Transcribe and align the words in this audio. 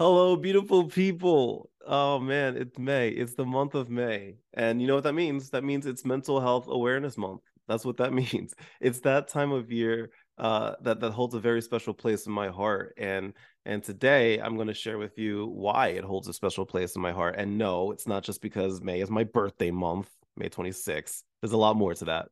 Hello, 0.00 0.34
beautiful 0.34 0.84
people. 0.84 1.68
Oh 1.86 2.18
man, 2.18 2.56
it's 2.56 2.78
May. 2.78 3.10
It's 3.10 3.34
the 3.34 3.44
month 3.44 3.74
of 3.74 3.90
May. 3.90 4.36
And 4.54 4.80
you 4.80 4.88
know 4.88 4.94
what 4.94 5.04
that 5.04 5.12
means? 5.12 5.50
That 5.50 5.62
means 5.62 5.84
it's 5.84 6.06
Mental 6.06 6.40
Health 6.40 6.68
Awareness 6.68 7.18
Month. 7.18 7.42
That's 7.68 7.84
what 7.84 7.98
that 7.98 8.10
means. 8.14 8.54
It's 8.80 9.00
that 9.00 9.28
time 9.28 9.52
of 9.52 9.70
year 9.70 10.10
uh, 10.38 10.76
that 10.84 11.00
that 11.00 11.10
holds 11.10 11.34
a 11.34 11.38
very 11.38 11.60
special 11.60 11.92
place 11.92 12.24
in 12.24 12.32
my 12.32 12.48
heart. 12.48 12.94
And 12.96 13.34
and 13.66 13.84
today 13.84 14.40
I'm 14.40 14.56
going 14.56 14.68
to 14.68 14.74
share 14.74 14.96
with 14.96 15.18
you 15.18 15.48
why 15.48 15.88
it 15.88 16.04
holds 16.04 16.28
a 16.28 16.32
special 16.32 16.64
place 16.64 16.96
in 16.96 17.02
my 17.02 17.12
heart. 17.12 17.34
And 17.36 17.58
no, 17.58 17.90
it's 17.90 18.06
not 18.06 18.24
just 18.24 18.40
because 18.40 18.80
May 18.80 19.02
is 19.02 19.10
my 19.10 19.24
birthday 19.24 19.70
month, 19.70 20.08
May 20.34 20.48
26th. 20.48 21.24
There's 21.42 21.52
a 21.52 21.58
lot 21.58 21.76
more 21.76 21.92
to 21.92 22.06
that. 22.06 22.28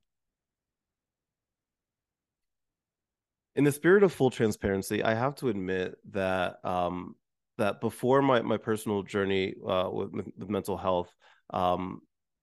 In 3.56 3.64
the 3.64 3.72
spirit 3.72 4.04
of 4.04 4.14
full 4.14 4.30
transparency, 4.30 5.02
I 5.02 5.12
have 5.12 5.34
to 5.34 5.50
admit 5.50 5.96
that 6.12 6.64
um, 6.64 7.14
that 7.58 7.80
before 7.80 8.22
my 8.22 8.40
my 8.42 8.56
personal 8.56 9.02
journey 9.02 9.54
uh, 9.66 9.88
with, 9.92 10.12
with 10.36 10.48
mental 10.48 10.76
health, 10.76 11.14
um, 11.50 12.00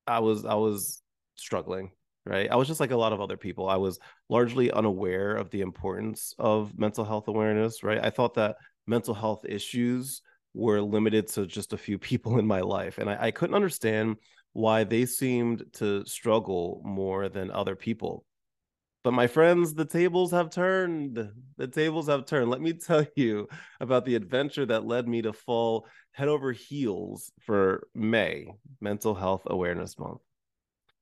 I 0.07 0.19
was 0.19 0.45
I 0.45 0.55
was 0.55 1.01
struggling. 1.35 1.91
Right, 2.27 2.49
I 2.49 2.55
was 2.55 2.67
just 2.67 2.79
like 2.79 2.91
a 2.91 2.97
lot 2.97 3.13
of 3.13 3.21
other 3.21 3.37
people. 3.37 3.69
I 3.69 3.75
was 3.75 3.99
largely 4.29 4.71
unaware 4.71 5.35
of 5.35 5.51
the 5.51 5.61
importance 5.61 6.33
of 6.39 6.77
mental 6.77 7.05
health 7.05 7.27
awareness. 7.27 7.83
Right, 7.83 7.99
I 8.03 8.09
thought 8.09 8.33
that 8.35 8.57
mental 8.87 9.13
health 9.13 9.45
issues 9.47 10.21
were 10.53 10.81
limited 10.81 11.27
to 11.27 11.45
just 11.45 11.73
a 11.73 11.77
few 11.77 11.97
people 12.09 12.39
in 12.39 12.47
my 12.47 12.61
life, 12.61 12.97
and 12.97 13.09
I, 13.09 13.27
I 13.27 13.31
couldn't 13.31 13.55
understand 13.55 14.17
why 14.53 14.85
they 14.85 15.05
seemed 15.05 15.63
to 15.73 16.05
struggle 16.05 16.81
more 16.85 17.27
than 17.29 17.51
other 17.51 17.75
people. 17.75 18.25
But 19.05 19.13
my 19.13 19.27
friends, 19.27 19.75
the 19.75 19.85
tables 19.85 20.31
have 20.31 20.49
turned. 20.49 21.31
The 21.57 21.67
tables 21.67 22.07
have 22.07 22.25
turned. 22.25 22.49
Let 22.49 22.59
me 22.59 22.73
tell 22.73 23.05
you 23.15 23.47
about 23.79 24.03
the 24.03 24.15
adventure 24.15 24.65
that 24.65 24.87
led 24.87 25.07
me 25.07 25.21
to 25.21 25.31
fall 25.31 25.85
head 26.11 26.27
over 26.27 26.51
heels 26.51 27.31
for 27.41 27.87
May, 27.93 28.55
Mental 28.81 29.13
Health 29.13 29.43
Awareness 29.45 29.99
Month. 29.99 30.21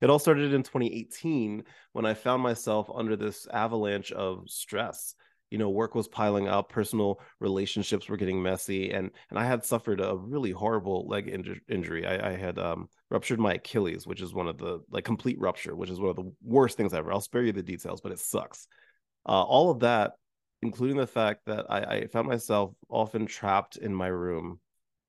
It 0.02 0.10
all 0.10 0.20
started 0.20 0.54
in 0.54 0.64
2018 0.64 1.64
when 1.94 2.06
I 2.06 2.14
found 2.14 2.44
myself 2.44 2.90
under 2.94 3.16
this 3.16 3.48
avalanche 3.48 4.12
of 4.12 4.50
stress 4.50 5.16
you 5.54 5.60
know 5.60 5.70
work 5.70 5.94
was 5.94 6.08
piling 6.08 6.48
up 6.48 6.68
personal 6.68 7.22
relationships 7.40 8.10
were 8.10 8.18
getting 8.18 8.42
messy 8.42 8.90
and 8.90 9.12
and 9.30 9.38
i 9.38 9.46
had 9.46 9.64
suffered 9.64 10.02
a 10.02 10.18
really 10.18 10.50
horrible 10.50 11.08
leg 11.08 11.28
inj- 11.28 11.60
injury. 11.70 12.08
I, 12.08 12.32
I, 12.32 12.36
had 12.36 12.58
um, 12.58 12.90
ruptured 13.12 13.40
my 13.40 13.54
achilles 13.54 14.08
which 14.08 14.20
is 14.20 14.34
one 14.34 14.48
of 14.48 14.58
the 14.58 14.80
like 14.90 15.06
complete 15.06 15.40
rupture 15.40 15.76
which 15.76 15.92
is 15.92 16.00
one 16.00 16.10
of 16.10 16.16
the 16.16 16.34
worst 16.44 16.76
things 16.76 16.92
ever. 16.92 17.14
I'll 17.14 17.22
spare 17.22 17.44
you 17.44 17.52
the 17.52 17.62
details 17.62 18.02
but 18.02 18.12
it 18.12 18.18
sucks. 18.18 18.68
Uh, 19.28 19.44
all 19.44 19.70
of 19.70 19.82
that 19.82 20.14
including 20.64 20.98
the 20.98 21.06
fact 21.06 21.42
that 21.46 21.68
I, 21.70 21.80
I 21.82 22.08
found 22.08 22.28
myself 22.28 22.74
often 22.90 23.28
trapped 23.28 23.78
in 23.78 23.94
my 23.94 24.08
room 24.08 24.60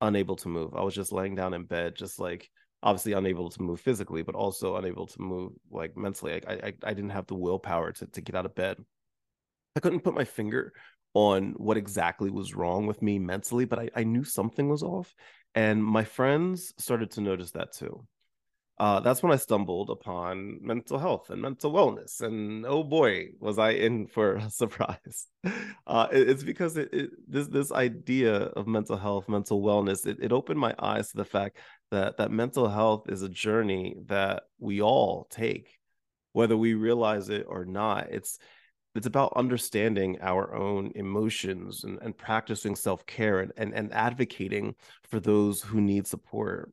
unable 0.02 0.36
to 0.36 0.48
move. 0.48 0.74
I 0.74 0.82
was 0.82 0.94
just 0.94 1.10
laying 1.10 1.34
down 1.34 1.54
in 1.54 1.64
bed 1.64 1.94
just 1.96 2.18
like 2.18 2.50
obviously 2.82 3.14
unable 3.14 3.48
to 3.48 3.62
move 3.62 3.80
physically 3.80 4.20
but 4.22 4.34
also 4.34 4.76
unable 4.76 5.06
to 5.06 5.22
move 5.22 5.52
like 5.70 5.96
mentally. 5.96 6.42
I, 6.46 6.52
I 6.52 6.72
i 6.84 6.92
didn't 6.92 7.16
have 7.16 7.28
the 7.28 7.34
willpower 7.34 7.92
to, 7.92 8.06
to 8.06 8.20
get 8.20 8.36
out 8.36 8.44
of 8.44 8.54
bed 8.54 8.76
I 9.76 9.80
couldn't 9.80 10.04
put 10.04 10.14
my 10.14 10.24
finger 10.24 10.72
on 11.14 11.54
what 11.56 11.76
exactly 11.76 12.30
was 12.30 12.54
wrong 12.54 12.86
with 12.86 13.00
me 13.02 13.18
mentally, 13.18 13.64
but 13.64 13.78
I, 13.78 13.90
I 13.94 14.04
knew 14.04 14.24
something 14.24 14.68
was 14.68 14.82
off. 14.82 15.14
And 15.54 15.82
my 15.82 16.04
friends 16.04 16.74
started 16.78 17.12
to 17.12 17.20
notice 17.20 17.52
that 17.52 17.72
too. 17.72 18.06
Uh, 18.76 18.98
that's 18.98 19.22
when 19.22 19.32
I 19.32 19.36
stumbled 19.36 19.88
upon 19.88 20.58
mental 20.60 20.98
health 20.98 21.30
and 21.30 21.40
mental 21.40 21.72
wellness. 21.72 22.20
And 22.20 22.66
oh 22.66 22.82
boy, 22.82 23.28
was 23.38 23.56
I 23.56 23.70
in 23.70 24.08
for 24.08 24.36
a 24.36 24.50
surprise. 24.50 25.28
Uh, 25.86 26.08
it, 26.10 26.28
it's 26.28 26.42
because 26.42 26.76
it, 26.76 26.92
it, 26.92 27.10
this 27.28 27.46
this 27.46 27.70
idea 27.70 28.34
of 28.34 28.66
mental 28.66 28.96
health, 28.96 29.28
mental 29.28 29.62
wellness, 29.62 30.06
it, 30.06 30.18
it 30.20 30.32
opened 30.32 30.58
my 30.58 30.74
eyes 30.80 31.10
to 31.10 31.16
the 31.16 31.24
fact 31.24 31.58
that 31.92 32.16
that 32.16 32.32
mental 32.32 32.68
health 32.68 33.08
is 33.08 33.22
a 33.22 33.28
journey 33.28 33.94
that 34.06 34.42
we 34.58 34.82
all 34.82 35.28
take, 35.30 35.78
whether 36.32 36.56
we 36.56 36.74
realize 36.74 37.28
it 37.28 37.46
or 37.48 37.64
not. 37.64 38.08
It's 38.10 38.38
it's 38.94 39.06
about 39.06 39.32
understanding 39.34 40.18
our 40.20 40.54
own 40.54 40.92
emotions 40.94 41.84
and, 41.84 41.98
and 42.00 42.16
practicing 42.16 42.76
self-care 42.76 43.40
and, 43.40 43.52
and, 43.56 43.74
and 43.74 43.92
advocating 43.92 44.74
for 45.02 45.18
those 45.18 45.62
who 45.62 45.80
need 45.80 46.06
support. 46.06 46.72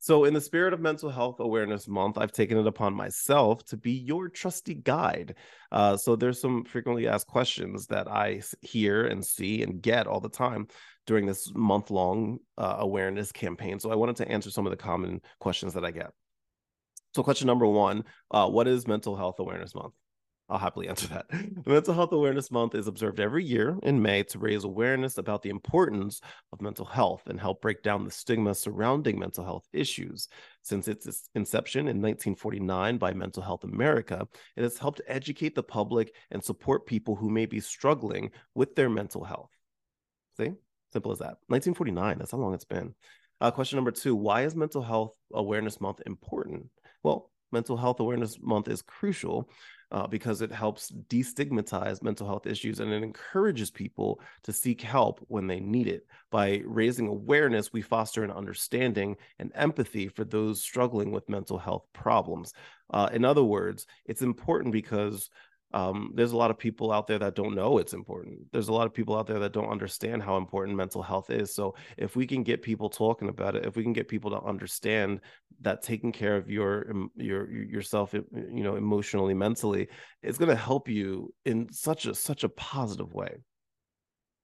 So 0.00 0.24
in 0.24 0.34
the 0.34 0.40
spirit 0.40 0.74
of 0.74 0.80
mental 0.80 1.08
health 1.08 1.40
awareness 1.40 1.88
month 1.88 2.18
i've 2.18 2.30
taken 2.30 2.58
it 2.58 2.66
upon 2.66 2.92
myself 2.92 3.64
to 3.66 3.78
be 3.78 3.92
your 3.92 4.28
trusty 4.28 4.74
guide. 4.74 5.36
Uh, 5.72 5.96
so 5.96 6.14
there's 6.14 6.38
some 6.38 6.62
frequently 6.64 7.08
asked 7.08 7.26
questions 7.26 7.86
that 7.86 8.06
i 8.06 8.42
hear 8.60 9.06
and 9.06 9.24
see 9.24 9.62
and 9.62 9.80
get 9.80 10.06
all 10.06 10.20
the 10.20 10.28
time 10.28 10.66
during 11.06 11.24
this 11.24 11.50
month-long 11.54 12.38
uh, 12.58 12.76
awareness 12.80 13.32
campaign. 13.32 13.80
So 13.80 13.90
i 13.90 13.94
wanted 13.94 14.16
to 14.16 14.28
answer 14.28 14.50
some 14.50 14.66
of 14.66 14.70
the 14.70 14.76
common 14.76 15.22
questions 15.38 15.72
that 15.72 15.86
i 15.86 15.90
get. 15.90 16.10
So 17.14 17.22
question 17.22 17.46
number 17.46 17.66
one 17.66 18.04
uh, 18.30 18.46
what 18.46 18.68
is 18.68 18.86
mental 18.86 19.16
health 19.16 19.36
awareness 19.38 19.74
month 19.74 19.94
I'll 20.48 20.58
happily 20.58 20.88
answer 20.88 21.08
that. 21.08 21.26
Mental 21.66 21.94
Health 21.94 22.12
Awareness 22.12 22.50
Month 22.50 22.74
is 22.74 22.86
observed 22.86 23.18
every 23.18 23.42
year 23.42 23.78
in 23.82 24.02
May 24.02 24.24
to 24.24 24.38
raise 24.38 24.64
awareness 24.64 25.16
about 25.16 25.40
the 25.42 25.48
importance 25.48 26.20
of 26.52 26.60
mental 26.60 26.84
health 26.84 27.22
and 27.26 27.40
help 27.40 27.62
break 27.62 27.82
down 27.82 28.04
the 28.04 28.10
stigma 28.10 28.54
surrounding 28.54 29.18
mental 29.18 29.42
health 29.42 29.66
issues. 29.72 30.28
Since 30.62 30.86
its 30.86 31.30
inception 31.34 31.82
in 31.82 32.02
1949 32.02 32.98
by 32.98 33.14
Mental 33.14 33.42
Health 33.42 33.64
America, 33.64 34.28
it 34.54 34.62
has 34.62 34.76
helped 34.76 35.00
educate 35.06 35.54
the 35.54 35.62
public 35.62 36.14
and 36.30 36.44
support 36.44 36.86
people 36.86 37.16
who 37.16 37.30
may 37.30 37.46
be 37.46 37.60
struggling 37.60 38.30
with 38.54 38.74
their 38.74 38.90
mental 38.90 39.24
health. 39.24 39.50
See? 40.36 40.52
Simple 40.92 41.12
as 41.12 41.18
that. 41.20 41.38
1949, 41.48 42.18
that's 42.18 42.32
how 42.32 42.38
long 42.38 42.52
it's 42.52 42.64
been. 42.66 42.94
Uh, 43.40 43.50
question 43.50 43.76
number 43.76 43.90
two 43.90 44.14
Why 44.14 44.42
is 44.42 44.54
Mental 44.54 44.82
Health 44.82 45.14
Awareness 45.32 45.80
Month 45.80 46.02
important? 46.04 46.66
Well, 47.02 47.30
Mental 47.50 47.76
Health 47.76 48.00
Awareness 48.00 48.38
Month 48.40 48.68
is 48.68 48.82
crucial 48.82 49.48
uh, 49.94 50.08
because 50.08 50.42
it 50.42 50.50
helps 50.50 50.90
destigmatize 51.08 52.02
mental 52.02 52.26
health 52.26 52.48
issues 52.48 52.80
and 52.80 52.92
it 52.92 53.04
encourages 53.04 53.70
people 53.70 54.20
to 54.42 54.52
seek 54.52 54.80
help 54.80 55.24
when 55.28 55.46
they 55.46 55.60
need 55.60 55.86
it. 55.86 56.04
By 56.32 56.62
raising 56.66 57.06
awareness, 57.06 57.72
we 57.72 57.80
foster 57.80 58.24
an 58.24 58.32
understanding 58.32 59.16
and 59.38 59.52
empathy 59.54 60.08
for 60.08 60.24
those 60.24 60.60
struggling 60.60 61.12
with 61.12 61.28
mental 61.28 61.58
health 61.58 61.84
problems. 61.92 62.54
Uh, 62.90 63.08
in 63.12 63.24
other 63.24 63.44
words, 63.44 63.86
it's 64.04 64.22
important 64.22 64.72
because 64.72 65.30
um, 65.74 66.12
there's 66.14 66.32
a 66.32 66.36
lot 66.36 66.52
of 66.52 66.58
people 66.58 66.92
out 66.92 67.08
there 67.08 67.18
that 67.18 67.34
don't 67.34 67.54
know 67.54 67.78
it's 67.78 67.94
important. 67.94 68.38
There's 68.52 68.68
a 68.68 68.72
lot 68.72 68.86
of 68.86 68.94
people 68.94 69.16
out 69.16 69.26
there 69.26 69.40
that 69.40 69.52
don't 69.52 69.70
understand 69.70 70.22
how 70.22 70.36
important 70.36 70.76
mental 70.76 71.02
health 71.02 71.30
is. 71.30 71.52
So 71.52 71.74
if 71.96 72.14
we 72.14 72.28
can 72.28 72.44
get 72.44 72.62
people 72.62 72.88
talking 72.88 73.28
about 73.28 73.56
it, 73.56 73.64
if 73.64 73.74
we 73.74 73.82
can 73.82 73.92
get 73.92 74.08
people 74.08 74.30
to 74.30 74.42
understand 74.42 75.20
that 75.60 75.82
taking 75.82 76.12
care 76.12 76.36
of 76.36 76.50
your 76.50 76.92
your 77.16 77.50
yourself, 77.50 78.14
you 78.14 78.62
know, 78.62 78.76
emotionally, 78.76 79.34
mentally, 79.34 79.88
is 80.22 80.38
going 80.38 80.50
to 80.50 80.56
help 80.56 80.88
you 80.88 81.32
in 81.44 81.72
such 81.72 82.06
a 82.06 82.14
such 82.14 82.44
a 82.44 82.48
positive 82.48 83.12
way. 83.12 83.36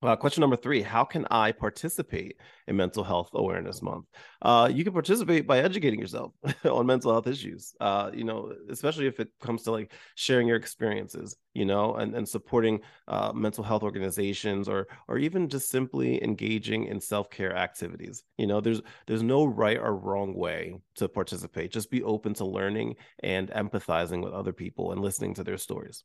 Uh, 0.02 0.16
question 0.16 0.40
number 0.40 0.56
three 0.56 0.80
How 0.80 1.04
can 1.04 1.26
I 1.30 1.52
participate 1.52 2.36
in 2.66 2.76
Mental 2.76 3.04
Health 3.04 3.28
Awareness 3.34 3.82
Month? 3.82 4.06
Uh, 4.40 4.70
you 4.72 4.82
can 4.82 4.94
participate 4.94 5.46
by 5.46 5.58
educating 5.58 6.00
yourself 6.00 6.32
on 6.64 6.86
mental 6.86 7.12
health 7.12 7.26
issues, 7.26 7.74
uh, 7.80 8.10
you 8.14 8.24
know, 8.24 8.50
especially 8.70 9.06
if 9.06 9.20
it 9.20 9.28
comes 9.42 9.62
to 9.64 9.72
like 9.72 9.92
sharing 10.14 10.48
your 10.48 10.56
experiences, 10.56 11.36
you 11.52 11.66
know, 11.66 11.96
and, 11.96 12.14
and 12.14 12.26
supporting 12.26 12.80
uh, 13.08 13.30
mental 13.34 13.62
health 13.62 13.82
organizations 13.82 14.70
or 14.70 14.86
or 15.06 15.18
even 15.18 15.50
just 15.50 15.68
simply 15.68 16.22
engaging 16.24 16.86
in 16.86 16.98
self-care 16.98 17.54
activities. 17.54 18.22
You 18.38 18.46
know, 18.46 18.62
there's 18.62 18.80
there's 19.06 19.22
no 19.22 19.44
right 19.44 19.78
or 19.78 19.94
wrong 19.94 20.34
way 20.34 20.80
to 20.94 21.08
participate. 21.08 21.72
Just 21.72 21.90
be 21.90 22.02
open 22.02 22.32
to 22.34 22.46
learning 22.46 22.96
and 23.22 23.50
empathizing 23.50 24.24
with 24.24 24.32
other 24.32 24.54
people 24.54 24.92
and 24.92 25.02
listening 25.02 25.34
to 25.34 25.44
their 25.44 25.58
stories. 25.58 26.04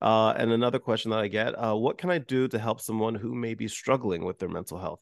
Uh, 0.00 0.32
and 0.36 0.50
another 0.50 0.78
question 0.78 1.10
that 1.10 1.20
I 1.20 1.28
get: 1.28 1.54
uh, 1.54 1.74
What 1.74 1.98
can 1.98 2.10
I 2.10 2.18
do 2.18 2.48
to 2.48 2.58
help 2.58 2.80
someone 2.80 3.14
who 3.14 3.34
may 3.34 3.54
be 3.54 3.68
struggling 3.68 4.24
with 4.24 4.38
their 4.38 4.48
mental 4.48 4.78
health? 4.78 5.00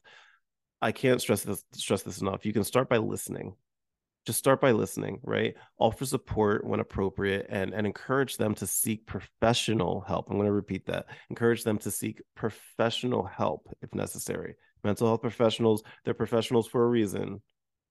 I 0.81 0.91
can't 0.91 1.21
stress 1.21 1.43
this 1.43 1.63
stress 1.73 2.03
this 2.03 2.21
enough. 2.21 2.45
You 2.45 2.53
can 2.53 2.63
start 2.63 2.89
by 2.89 2.97
listening. 2.97 3.55
Just 4.25 4.39
start 4.39 4.59
by 4.61 4.71
listening, 4.71 5.21
right? 5.23 5.55
Offer 5.79 6.05
support 6.05 6.65
when 6.65 6.79
appropriate, 6.79 7.47
and 7.49 7.73
and 7.73 7.87
encourage 7.87 8.37
them 8.37 8.55
to 8.55 8.67
seek 8.67 9.05
professional 9.05 10.01
help. 10.01 10.29
I'm 10.29 10.37
going 10.37 10.47
to 10.47 10.51
repeat 10.51 10.85
that. 10.87 11.07
Encourage 11.29 11.63
them 11.63 11.77
to 11.79 11.91
seek 11.91 12.21
professional 12.35 13.23
help 13.23 13.67
if 13.81 13.93
necessary. 13.95 14.55
Mental 14.83 15.07
health 15.07 15.21
professionals, 15.21 15.83
they're 16.05 16.13
professionals 16.13 16.67
for 16.67 16.83
a 16.83 16.87
reason, 16.87 17.41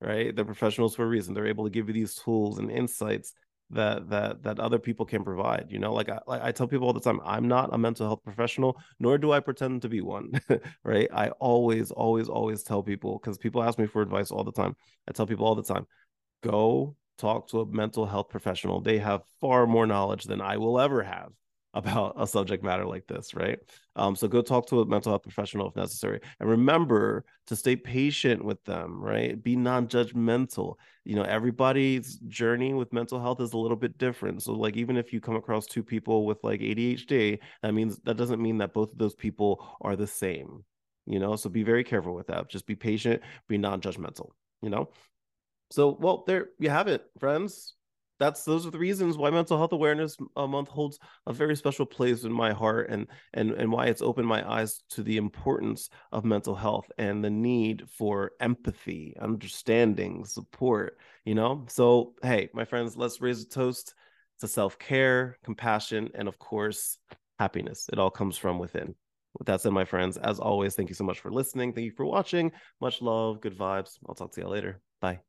right? 0.00 0.34
They're 0.34 0.44
professionals 0.44 0.94
for 0.94 1.04
a 1.04 1.08
reason. 1.08 1.34
They're 1.34 1.46
able 1.46 1.64
to 1.64 1.70
give 1.70 1.88
you 1.88 1.94
these 1.94 2.14
tools 2.14 2.58
and 2.58 2.70
insights 2.70 3.34
that 3.70 4.08
that 4.08 4.42
that 4.42 4.58
other 4.58 4.78
people 4.78 5.04
can 5.04 5.22
provide 5.22 5.66
you 5.68 5.78
know 5.78 5.92
like 5.92 6.08
I, 6.08 6.20
like 6.26 6.42
I 6.42 6.52
tell 6.52 6.66
people 6.66 6.86
all 6.86 6.94
the 6.94 7.00
time 7.00 7.20
i'm 7.24 7.48
not 7.48 7.74
a 7.74 7.78
mental 7.78 8.06
health 8.06 8.22
professional 8.24 8.80
nor 8.98 9.18
do 9.18 9.32
i 9.32 9.40
pretend 9.40 9.82
to 9.82 9.88
be 9.88 10.00
one 10.00 10.32
right? 10.84 11.08
I 11.12 11.28
always 11.38 11.90
always 11.90 12.28
always 12.28 12.62
tell 12.62 12.82
people 12.82 13.18
because 13.18 13.36
people 13.36 13.62
ask 13.62 13.78
me 13.78 13.86
for 13.86 14.00
advice 14.00 14.30
all 14.30 14.44
the 14.44 14.52
time 14.52 14.74
i 15.08 15.12
tell 15.12 15.26
people 15.26 15.46
all 15.46 15.54
the 15.54 15.62
time 15.62 15.86
go 16.42 16.96
talk 17.18 17.48
to 17.48 17.60
a 17.60 17.66
mental 17.66 18.06
health 18.06 18.28
professional. 18.28 18.80
They 18.80 18.98
have 18.98 19.22
far 19.40 19.66
more 19.66 19.86
knowledge 19.86 20.24
than 20.24 20.40
i 20.40 20.56
will 20.56 20.80
ever 20.80 21.02
have 21.02 21.32
about 21.78 22.14
a 22.18 22.26
subject 22.26 22.64
matter 22.64 22.84
like 22.84 23.06
this, 23.06 23.34
right? 23.34 23.58
Um, 23.94 24.16
so 24.16 24.26
go 24.26 24.42
talk 24.42 24.66
to 24.66 24.80
a 24.80 24.86
mental 24.86 25.12
health 25.12 25.22
professional 25.22 25.68
if 25.68 25.76
necessary. 25.76 26.20
And 26.40 26.48
remember 26.48 27.24
to 27.46 27.54
stay 27.54 27.76
patient 27.76 28.44
with 28.44 28.62
them, 28.64 29.00
right? 29.00 29.40
Be 29.40 29.54
non-judgmental. 29.54 30.74
You 31.04 31.14
know, 31.14 31.22
everybody's 31.22 32.16
journey 32.26 32.74
with 32.74 32.92
mental 32.92 33.20
health 33.20 33.40
is 33.40 33.52
a 33.52 33.58
little 33.58 33.76
bit 33.76 33.96
different. 33.96 34.42
So, 34.42 34.52
like, 34.52 34.76
even 34.76 34.96
if 34.96 35.12
you 35.12 35.20
come 35.20 35.36
across 35.36 35.66
two 35.66 35.84
people 35.84 36.26
with 36.26 36.42
like 36.42 36.60
ADHD, 36.60 37.38
that 37.62 37.72
means 37.72 38.00
that 38.00 38.16
doesn't 38.16 38.42
mean 38.42 38.58
that 38.58 38.74
both 38.74 38.90
of 38.90 38.98
those 38.98 39.14
people 39.14 39.64
are 39.80 39.94
the 39.94 40.06
same. 40.06 40.64
You 41.06 41.20
know, 41.20 41.36
so 41.36 41.48
be 41.48 41.62
very 41.62 41.84
careful 41.84 42.14
with 42.14 42.26
that. 42.26 42.50
Just 42.50 42.66
be 42.66 42.74
patient, 42.74 43.22
be 43.48 43.56
non-judgmental, 43.56 44.30
you 44.62 44.68
know. 44.68 44.90
So, 45.70 45.96
well, 46.00 46.24
there 46.26 46.48
you 46.58 46.70
have 46.70 46.88
it, 46.88 47.04
friends 47.20 47.74
that's 48.18 48.44
those 48.44 48.66
are 48.66 48.70
the 48.70 48.78
reasons 48.78 49.16
why 49.16 49.30
mental 49.30 49.56
health 49.56 49.72
awareness 49.72 50.16
uh, 50.36 50.46
month 50.46 50.68
holds 50.68 50.98
a 51.26 51.32
very 51.32 51.56
special 51.56 51.86
place 51.86 52.24
in 52.24 52.32
my 52.32 52.52
heart 52.52 52.90
and 52.90 53.06
and 53.34 53.52
and 53.52 53.70
why 53.70 53.86
it's 53.86 54.02
opened 54.02 54.26
my 54.26 54.48
eyes 54.50 54.82
to 54.90 55.02
the 55.02 55.16
importance 55.16 55.88
of 56.12 56.24
mental 56.24 56.54
health 56.54 56.90
and 56.98 57.24
the 57.24 57.30
need 57.30 57.84
for 57.88 58.32
empathy 58.40 59.14
understanding 59.20 60.24
support 60.24 60.98
you 61.24 61.34
know? 61.34 61.64
So 61.68 62.14
hey 62.22 62.48
my 62.52 62.64
friends 62.64 62.96
let's 62.96 63.20
raise 63.20 63.42
a 63.42 63.48
toast 63.48 63.94
to 64.40 64.48
self-care 64.48 65.38
compassion 65.44 66.10
and 66.14 66.28
of 66.28 66.38
course 66.38 66.98
happiness. 67.38 67.88
It 67.92 67.98
all 67.98 68.10
comes 68.10 68.36
from 68.36 68.58
within. 68.58 68.94
With 69.38 69.46
that 69.46 69.60
said 69.60 69.72
my 69.72 69.84
friends 69.84 70.16
as 70.16 70.40
always 70.40 70.74
thank 70.74 70.88
you 70.88 70.94
so 70.94 71.04
much 71.04 71.20
for 71.20 71.30
listening. 71.30 71.72
Thank 71.72 71.84
you 71.84 71.92
for 71.92 72.06
watching. 72.06 72.52
Much 72.80 73.02
love 73.02 73.40
good 73.40 73.56
vibes. 73.56 73.98
I'll 74.08 74.14
talk 74.14 74.32
to 74.32 74.40
you 74.40 74.48
later. 74.48 74.80
Bye 75.00 75.20